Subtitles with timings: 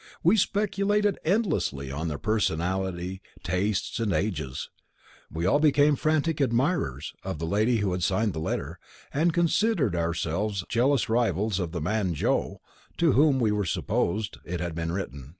[0.23, 4.71] We speculated endlessly on their personalities, tastes, and ages.
[5.31, 8.79] We all became frantic admirers of the lady who had signed the letter,
[9.13, 12.61] and considered ourselves jealous rivals of the man 'Joe,'
[12.97, 15.29] to whom, as we supposed, it had been written.